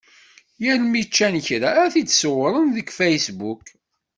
[0.63, 3.65] Yal mi ččan kra, ad t-id-ṣewwren deg Facebook.